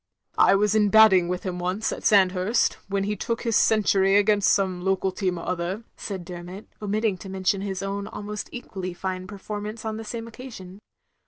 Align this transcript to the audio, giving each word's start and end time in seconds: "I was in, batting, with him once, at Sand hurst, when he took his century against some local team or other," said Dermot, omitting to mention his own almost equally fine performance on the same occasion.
"I 0.39 0.55
was 0.55 0.73
in, 0.73 0.89
batting, 0.89 1.27
with 1.27 1.43
him 1.43 1.59
once, 1.59 1.91
at 1.91 2.03
Sand 2.03 2.31
hurst, 2.31 2.73
when 2.87 3.03
he 3.03 3.15
took 3.15 3.43
his 3.43 3.55
century 3.55 4.17
against 4.17 4.51
some 4.51 4.81
local 4.83 5.11
team 5.11 5.37
or 5.37 5.47
other," 5.47 5.83
said 5.95 6.25
Dermot, 6.25 6.65
omitting 6.81 7.19
to 7.19 7.29
mention 7.29 7.61
his 7.61 7.83
own 7.83 8.07
almost 8.07 8.49
equally 8.51 8.95
fine 8.95 9.27
performance 9.27 9.85
on 9.85 9.97
the 9.97 10.03
same 10.03 10.27
occasion. 10.27 10.79